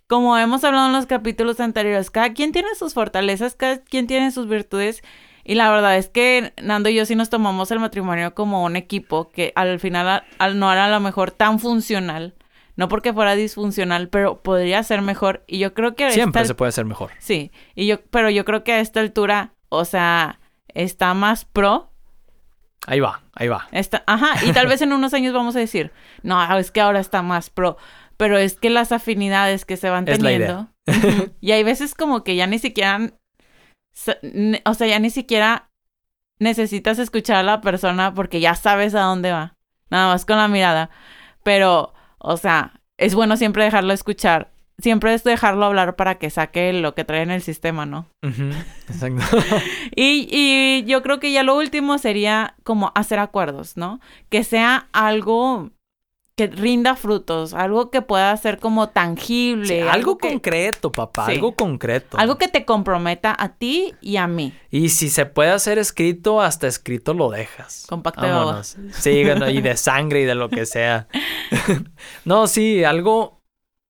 [0.07, 4.31] como hemos hablado en los capítulos anteriores, cada quien tiene sus fortalezas, cada quien tiene
[4.31, 5.03] sus virtudes,
[5.43, 8.77] y la verdad es que Nando y yo sí nos tomamos el matrimonio como un
[8.77, 12.35] equipo que al final al no era a lo mejor tan funcional,
[12.75, 16.53] no porque fuera disfuncional, pero podría ser mejor, y yo creo que a Siempre esta
[16.53, 17.11] se puede hacer mejor.
[17.19, 21.91] Sí, y yo, pero yo creo que a esta altura, o sea, está más pro.
[22.88, 23.67] Ahí va, ahí va.
[23.71, 25.91] Está, ajá, y tal vez en unos años vamos a decir,
[26.23, 27.77] no, es que ahora está más pro.
[28.17, 30.69] Pero es que las afinidades que se van Es la teniendo.
[31.41, 33.11] Y hay veces como que ya ni siquiera.
[34.65, 35.69] O sea, ya ni siquiera
[36.39, 39.55] necesitas escuchar a la persona porque ya sabes a dónde va.
[39.89, 40.89] Nada más con la mirada.
[41.43, 41.93] Pero,
[42.25, 44.51] o sea, es bueno siempre dejarlo escuchar.
[44.77, 48.07] Siempre es dejarlo hablar para que saque lo que trae en el sistema, ¿no?
[48.89, 49.23] Exacto.
[49.95, 54.01] Y, y yo creo que ya lo último sería como hacer acuerdos, ¿no?
[54.29, 55.71] Que sea algo
[56.37, 59.67] que rinda frutos, algo que pueda ser como tangible.
[59.67, 61.33] Sí, algo que, concreto, papá, Sí.
[61.33, 62.17] algo concreto.
[62.17, 64.53] Algo que te comprometa a ti y a mí.
[64.69, 67.85] Y si se puede hacer escrito, hasta escrito lo dejas.
[67.87, 68.75] Con pacto de Vámonos.
[68.91, 71.07] Sí, bueno, y de sangre y de lo que sea.
[72.25, 73.41] no, sí, algo,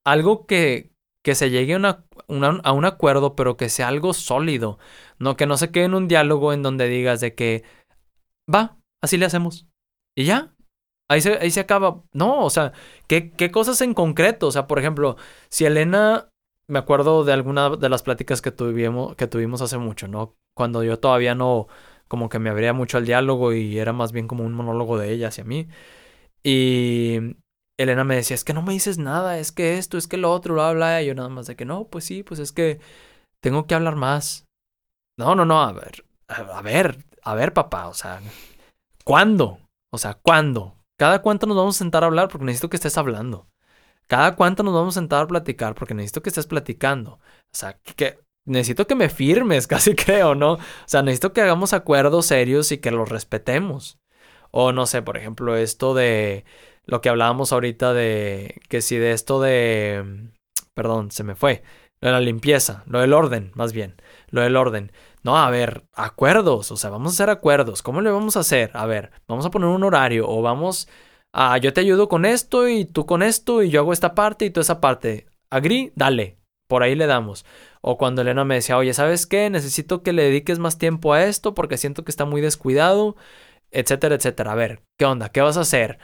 [0.05, 0.91] algo que,
[1.23, 4.77] que se llegue a, una- una- a un acuerdo, pero que sea algo sólido.
[5.17, 7.63] No, que no se quede en un diálogo en donde digas de que
[8.53, 9.65] va, así le hacemos.
[10.15, 10.51] Y ya.
[11.07, 12.01] Ahí se, ahí se acaba.
[12.13, 12.73] No, o sea,
[13.07, 14.47] ¿qué, qué cosas en concreto?
[14.47, 15.17] O sea, por ejemplo,
[15.49, 16.29] si Elena,
[16.67, 20.35] me acuerdo de alguna de las pláticas que tuvimos, que tuvimos hace mucho, ¿no?
[20.55, 21.67] Cuando yo todavía no,
[22.07, 25.11] como que me abría mucho al diálogo y era más bien como un monólogo de
[25.11, 25.67] ella hacia mí.
[26.43, 27.37] Y
[27.77, 30.31] Elena me decía, es que no me dices nada, es que esto, es que lo
[30.31, 31.01] otro, bla, bla.
[31.01, 32.79] Y yo nada más de que no, pues sí, pues es que
[33.41, 34.45] tengo que hablar más.
[35.17, 38.21] No, no, no, a ver, a, ver, a ver, papá, o sea,
[39.03, 39.59] ¿cuándo?
[39.91, 40.74] O sea, ¿cuándo?
[40.97, 42.29] ¿Cada cuánto nos vamos a sentar a hablar?
[42.29, 43.47] Porque necesito que estés hablando.
[44.07, 45.75] ¿Cada cuánto nos vamos a sentar a platicar?
[45.75, 47.13] Porque necesito que estés platicando.
[47.13, 47.19] O
[47.51, 50.53] sea, que, necesito que me firmes, casi creo, ¿no?
[50.53, 53.99] O sea, necesito que hagamos acuerdos serios y que los respetemos.
[54.51, 56.45] O no sé, por ejemplo, esto de
[56.85, 60.31] lo que hablábamos ahorita de que si de esto de...
[60.73, 61.63] Perdón, se me fue.
[62.01, 63.95] Lo de la limpieza, lo del orden, más bien.
[64.29, 64.91] Lo del orden.
[65.25, 67.81] No, a ver, acuerdos, o sea, vamos a hacer acuerdos.
[67.81, 68.69] ¿Cómo le vamos a hacer?
[68.75, 70.87] A ver, vamos a poner un horario o vamos
[71.33, 74.45] a yo te ayudo con esto y tú con esto y yo hago esta parte
[74.45, 75.25] y tú esa parte.
[75.49, 76.37] Agri, dale.
[76.67, 77.43] Por ahí le damos.
[77.81, 79.49] O cuando Elena me decía, oye, ¿sabes qué?
[79.49, 83.15] Necesito que le dediques más tiempo a esto porque siento que está muy descuidado,
[83.71, 84.51] etcétera, etcétera.
[84.51, 85.29] A ver, ¿qué onda?
[85.29, 85.97] ¿Qué vas a hacer?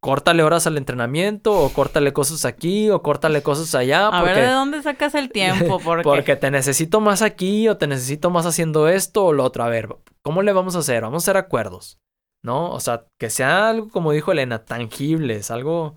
[0.00, 4.08] Córtale horas al entrenamiento o córtale cosas aquí o córtale cosas allá.
[4.08, 4.34] A porque...
[4.34, 8.30] ver de dónde sacas el tiempo, porque, Porque te necesito más aquí o te necesito
[8.30, 9.64] más haciendo esto o lo otro.
[9.64, 9.88] A ver,
[10.22, 11.02] ¿cómo le vamos a hacer?
[11.02, 11.98] Vamos a hacer acuerdos,
[12.42, 12.70] ¿no?
[12.70, 15.96] O sea, que sea algo, como dijo Elena, tangibles, algo,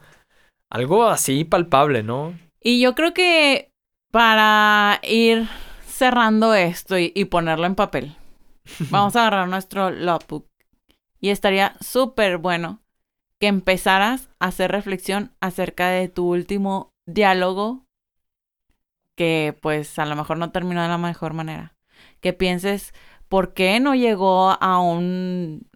[0.69, 2.33] algo así palpable, ¿no?
[2.61, 3.71] Y yo creo que
[4.11, 5.47] para ir
[5.85, 8.15] cerrando esto y, y ponerlo en papel,
[8.89, 10.47] vamos a agarrar nuestro logbook.
[11.21, 12.81] Y estaría súper bueno
[13.39, 17.85] que empezaras a hacer reflexión acerca de tu último diálogo
[19.15, 21.75] que pues a lo mejor no terminó de la mejor manera.
[22.21, 22.93] Que pienses
[23.27, 25.67] por qué no llegó a un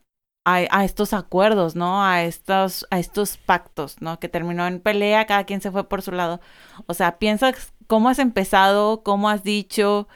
[0.45, 2.03] a, a estos acuerdos, ¿no?
[2.05, 4.19] A estos a estos pactos, ¿no?
[4.19, 6.39] Que terminó en pelea, cada quien se fue por su lado.
[6.87, 10.07] O sea, piensas cómo has empezado, cómo has dicho,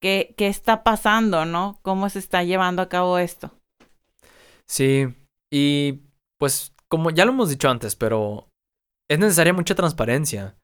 [0.00, 1.78] qué, qué está pasando, ¿no?
[1.82, 3.52] Cómo se está llevando a cabo esto.
[4.66, 5.06] Sí,
[5.50, 6.00] y
[6.38, 8.48] pues como ya lo hemos dicho antes, pero
[9.08, 10.56] es necesaria mucha transparencia.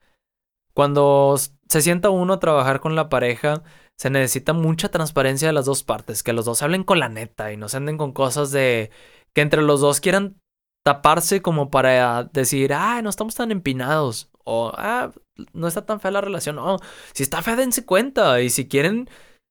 [0.74, 1.36] Cuando
[1.68, 3.62] se sienta uno a trabajar con la pareja,
[3.98, 7.52] se necesita mucha transparencia de las dos partes, que los dos hablen con la neta
[7.52, 8.90] y no se anden con cosas de
[9.34, 10.40] que entre los dos quieran
[10.84, 15.12] taparse como para decir, ah, no estamos tan empinados o ah,
[15.52, 16.56] no está tan fea la relación.
[16.56, 16.78] No,
[17.12, 19.08] si está fea, dense cuenta y si quieren,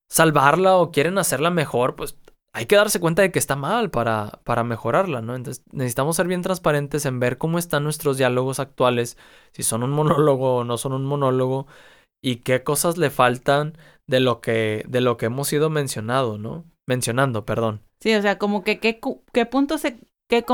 [0.09, 2.17] salvarla o quieren hacerla mejor, pues
[2.53, 5.35] hay que darse cuenta de que está mal para, para mejorarla, ¿no?
[5.35, 9.17] Entonces necesitamos ser bien transparentes en ver cómo están nuestros diálogos actuales,
[9.51, 11.65] si son un monólogo o no son un monólogo,
[12.21, 13.75] y qué cosas le faltan
[14.07, 16.63] de lo que, de lo que hemos ido mencionado, ¿no?
[16.85, 17.81] Mencionando, perdón.
[17.99, 18.99] Sí, o sea, como que qué,
[19.33, 20.45] qué puntos se, qué,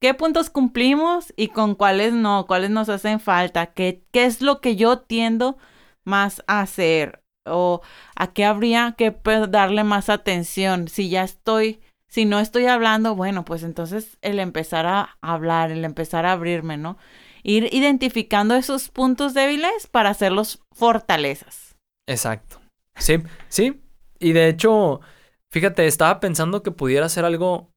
[0.00, 4.60] qué puntos cumplimos y con cuáles no, cuáles nos hacen falta, qué, qué es lo
[4.60, 5.58] que yo tiendo
[6.04, 7.82] más a hacer o
[8.16, 9.14] a qué habría que
[9.48, 10.88] darle más atención.
[10.88, 15.84] Si ya estoy, si no estoy hablando, bueno, pues entonces el empezar a hablar, el
[15.84, 16.98] empezar a abrirme, ¿no?
[17.42, 21.76] Ir identificando esos puntos débiles para hacerlos fortalezas.
[22.06, 22.60] Exacto.
[22.96, 23.82] Sí, sí.
[24.18, 25.00] Y de hecho,
[25.50, 27.70] fíjate, estaba pensando que pudiera ser algo,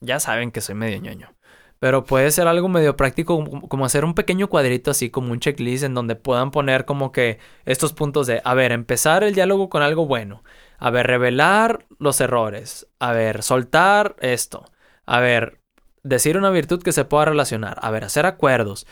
[0.00, 1.34] ya saben que soy medio ñoño.
[1.80, 5.82] Pero puede ser algo medio práctico, como hacer un pequeño cuadrito así, como un checklist
[5.82, 9.82] en donde puedan poner como que estos puntos de, a ver, empezar el diálogo con
[9.82, 10.44] algo bueno.
[10.78, 12.86] A ver, revelar los errores.
[12.98, 14.66] A ver, soltar esto.
[15.06, 15.60] A ver,
[16.02, 17.78] decir una virtud que se pueda relacionar.
[17.80, 18.86] A ver, hacer acuerdos.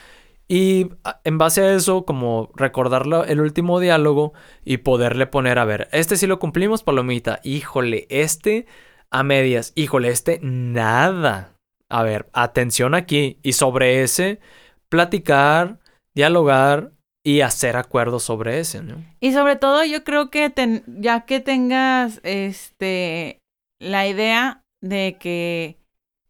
[0.49, 0.91] Y
[1.25, 4.33] en base a eso, como recordar el último diálogo
[4.65, 7.41] y poderle poner, a ver, este sí lo cumplimos, palomita.
[7.45, 8.67] Híjole, este
[9.11, 9.73] a medias.
[9.77, 11.58] Híjole, este nada
[11.89, 13.39] a ver, atención aquí.
[13.43, 14.41] Y sobre ese,
[14.89, 15.81] platicar,
[16.15, 16.93] dialogar
[17.25, 19.05] y hacer acuerdos sobre ese, ¿no?
[19.21, 20.53] Y sobre todo, yo creo que
[20.87, 23.39] ya que tengas este
[23.81, 25.79] la idea de que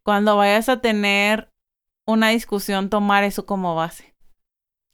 [0.02, 1.50] cuando vayas a tener
[2.06, 4.14] una discusión, tomar eso como base.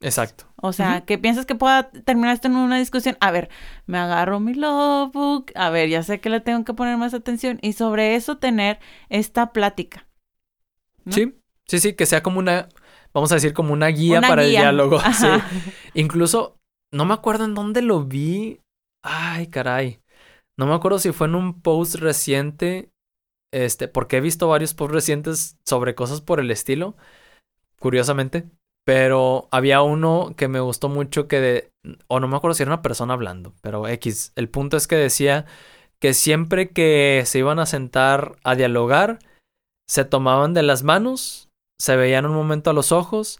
[0.01, 0.45] Exacto.
[0.61, 3.17] O sea, que piensas que pueda terminar esto en una discusión.
[3.21, 3.49] A ver,
[3.85, 5.51] me agarro mi logbook.
[5.55, 7.59] A ver, ya sé que le tengo que poner más atención.
[7.61, 10.04] Y sobre eso tener esta plática.
[11.09, 11.35] Sí,
[11.67, 12.69] sí, sí, que sea como una,
[13.13, 14.99] vamos a decir, como una guía para el diálogo.
[14.99, 15.27] Sí.
[15.93, 16.57] Incluso,
[16.93, 18.59] no me acuerdo en dónde lo vi.
[19.03, 19.99] Ay, caray.
[20.57, 22.89] No me acuerdo si fue en un post reciente.
[23.53, 26.95] Este, porque he visto varios posts recientes sobre cosas por el estilo.
[27.79, 28.45] Curiosamente.
[28.85, 31.71] Pero había uno que me gustó mucho que de.
[32.07, 33.53] O no me acuerdo si era una persona hablando.
[33.61, 34.31] Pero X.
[34.35, 35.45] El punto es que decía
[35.99, 39.19] que siempre que se iban a sentar a dialogar
[39.87, 43.39] se tomaban de las manos, se veían un momento a los ojos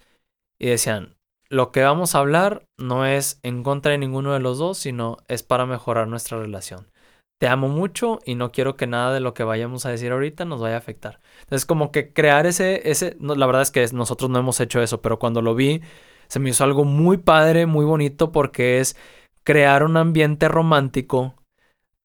[0.59, 1.15] y decían,
[1.49, 5.17] lo que vamos a hablar no es en contra de ninguno de los dos, sino
[5.27, 6.87] es para mejorar nuestra relación.
[7.39, 10.45] Te amo mucho y no quiero que nada de lo que vayamos a decir ahorita
[10.45, 11.19] nos vaya a afectar.
[11.41, 15.01] Entonces, como que crear ese, ese, la verdad es que nosotros no hemos hecho eso,
[15.01, 15.81] pero cuando lo vi,
[16.27, 18.95] se me hizo algo muy padre, muy bonito, porque es
[19.43, 21.35] crear un ambiente romántico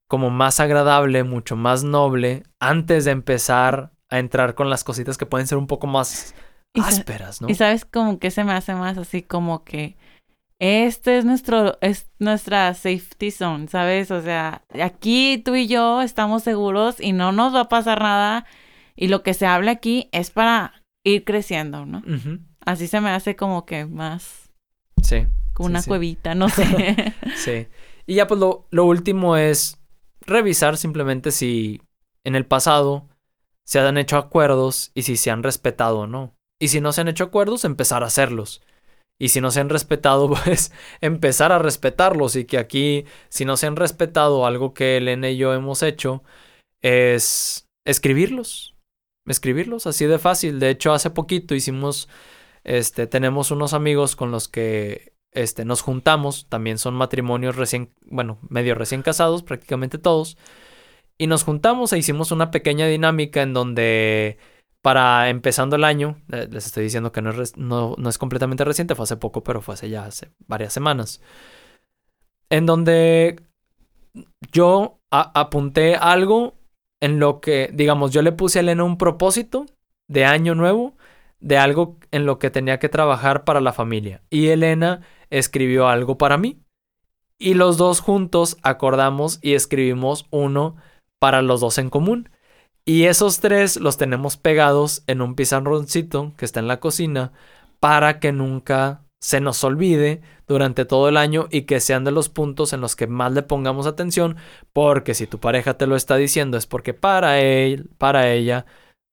[0.09, 5.27] como más agradable, mucho más noble, antes de empezar a entrar con las cositas que
[5.27, 6.35] pueden ser un poco más
[6.75, 7.49] ásperas, ¿no?
[7.49, 9.97] Y sabes como que se me hace más así como que
[10.59, 14.11] este es nuestro es nuestra safety zone, ¿sabes?
[14.11, 18.45] O sea, aquí tú y yo estamos seguros y no nos va a pasar nada
[18.97, 22.03] y lo que se habla aquí es para ir creciendo, ¿no?
[22.67, 24.51] Así se me hace como que más
[25.03, 25.27] Sí.
[25.53, 27.15] Como una cuevita, no sé.
[27.37, 27.67] sí.
[28.07, 29.79] Y ya pues lo, lo último es
[30.21, 31.81] revisar simplemente si
[32.25, 33.09] en el pasado
[33.71, 36.35] se han hecho acuerdos y si se han respetado o no.
[36.61, 38.63] Y si no se han hecho acuerdos, empezar a hacerlos.
[39.17, 42.35] Y si no se han respetado, pues empezar a respetarlos.
[42.35, 46.25] Y que aquí, si no se han respetado algo que Elena y yo hemos hecho,
[46.83, 48.75] es escribirlos.
[49.25, 50.59] Escribirlos, así de fácil.
[50.59, 52.09] De hecho, hace poquito hicimos,
[52.65, 56.49] este, tenemos unos amigos con los que este, nos juntamos.
[56.49, 60.37] También son matrimonios recién, bueno, medio recién casados, prácticamente todos.
[61.21, 64.39] Y nos juntamos e hicimos una pequeña dinámica en donde
[64.81, 68.95] para empezando el año, eh, les estoy diciendo que no es, no, es completamente reciente,
[68.95, 71.21] fue hace poco, pero fue hace ya hace varias semanas,
[72.49, 73.39] en donde
[74.51, 76.55] yo apunté algo
[77.01, 79.67] en lo que, digamos, yo le puse a Elena un propósito
[80.09, 80.97] de año nuevo,
[81.39, 84.23] de algo en lo que tenía que trabajar para la familia.
[84.31, 86.63] Y Elena escribió algo para mí.
[87.39, 90.77] Y los dos juntos acordamos y escribimos uno
[91.21, 92.29] para los dos en común.
[92.85, 97.33] Y esos tres los tenemos pegados en un pizarroncito que está en la cocina
[97.79, 102.29] para que nunca se nos olvide durante todo el año y que sean de los
[102.29, 104.37] puntos en los que más le pongamos atención,
[104.73, 108.65] porque si tu pareja te lo está diciendo es porque para él, para ella,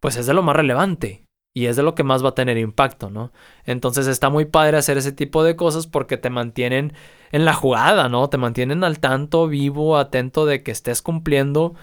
[0.01, 2.57] pues es de lo más relevante y es de lo que más va a tener
[2.57, 3.33] impacto, ¿no?
[3.65, 6.93] Entonces está muy padre hacer ese tipo de cosas porque te mantienen
[7.31, 8.29] en la jugada, ¿no?
[8.29, 11.73] Te mantienen al tanto, vivo, atento de que estés cumpliendo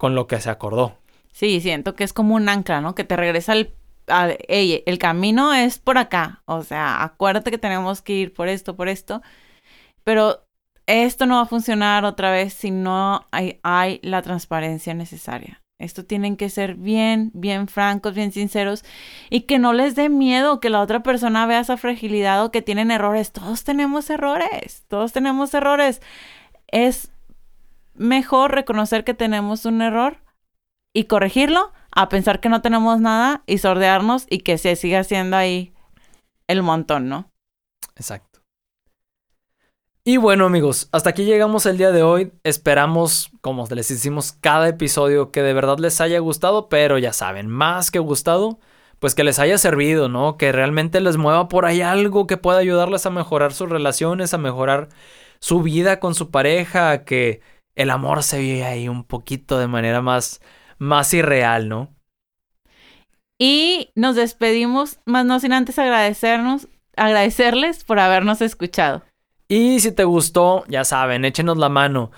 [0.00, 0.96] con lo que se acordó.
[1.30, 2.94] Sí, siento que es como un ancla, ¿no?
[2.94, 3.74] Que te regresa al,
[4.06, 8.88] el camino es por acá, o sea, acuérdate que tenemos que ir por esto, por
[8.88, 9.20] esto,
[10.02, 10.46] pero
[10.86, 15.62] esto no va a funcionar otra vez si no hay, hay la transparencia necesaria.
[15.78, 18.86] Esto tienen que ser bien, bien francos, bien sinceros
[19.28, 22.62] y que no les dé miedo que la otra persona vea esa fragilidad o que
[22.62, 23.32] tienen errores.
[23.32, 26.00] Todos tenemos errores, todos tenemos errores.
[26.68, 27.10] Es
[28.00, 30.22] mejor reconocer que tenemos un error
[30.94, 35.36] y corregirlo a pensar que no tenemos nada y sordearnos y que se siga haciendo
[35.36, 35.74] ahí
[36.48, 37.30] el montón, ¿no?
[37.96, 38.40] Exacto.
[40.02, 42.32] Y bueno amigos, hasta aquí llegamos el día de hoy.
[42.42, 47.48] Esperamos, como les hicimos cada episodio, que de verdad les haya gustado, pero ya saben,
[47.48, 48.58] más que gustado,
[48.98, 50.38] pues que les haya servido, ¿no?
[50.38, 54.38] Que realmente les mueva por ahí algo que pueda ayudarles a mejorar sus relaciones, a
[54.38, 54.88] mejorar
[55.38, 57.42] su vida con su pareja, que
[57.80, 60.40] el amor se vive ahí un poquito de manera más,
[60.78, 61.94] más irreal, ¿no?
[63.38, 69.02] Y nos despedimos, más no sin antes agradecernos, agradecerles por habernos escuchado.
[69.48, 72.10] Y si te gustó, ya saben, échenos la mano.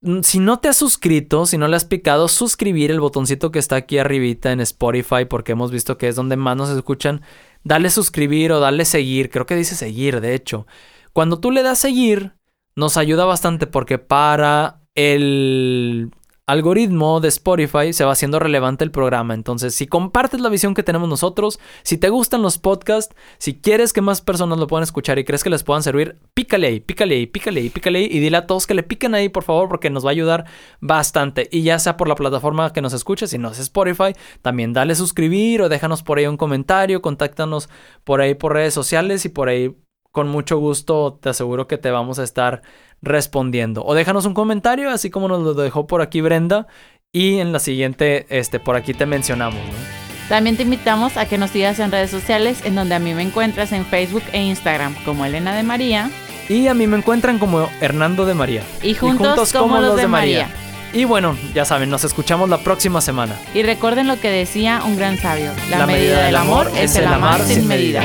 [0.00, 3.60] Mm, si no te has suscrito, si no le has picado, suscribir el botoncito que
[3.60, 7.22] está aquí arribita en Spotify, porque hemos visto que es donde más nos escuchan.
[7.62, 10.66] Dale suscribir o dale seguir, creo que dice seguir, de hecho.
[11.12, 12.35] Cuando tú le das seguir,
[12.76, 16.10] nos ayuda bastante porque para el
[16.46, 19.34] algoritmo de Spotify se va haciendo relevante el programa.
[19.34, 23.92] Entonces, si compartes la visión que tenemos nosotros, si te gustan los podcasts, si quieres
[23.92, 27.16] que más personas lo puedan escuchar y crees que les puedan servir, pícale ahí, pícale
[27.16, 29.68] ahí, pícale ahí, pícale ahí y dile a todos que le piquen ahí, por favor,
[29.68, 30.44] porque nos va a ayudar
[30.80, 31.48] bastante.
[31.50, 34.12] Y ya sea por la plataforma que nos escuches, si no es Spotify,
[34.42, 37.68] también dale suscribir o déjanos por ahí un comentario, contáctanos
[38.04, 39.74] por ahí por redes sociales y por ahí
[40.16, 42.62] con mucho gusto te aseguro que te vamos a estar
[43.02, 43.84] respondiendo.
[43.84, 46.68] O déjanos un comentario, así como nos lo dejó por aquí Brenda.
[47.12, 49.60] Y en la siguiente, este, por aquí te mencionamos.
[50.30, 53.20] También te invitamos a que nos sigas en redes sociales, en donde a mí me
[53.20, 56.10] encuentras en Facebook e Instagram como Elena de María.
[56.48, 58.62] Y a mí me encuentran como Hernando de María.
[58.82, 60.48] Y juntos, como, los de, María.
[60.94, 63.38] Y bueno, ya saben, nos escuchamos la próxima semana.
[63.52, 65.50] Y recuerden lo que decía un gran sabio.
[65.68, 68.02] La, medida, del amor es el amar sin medida.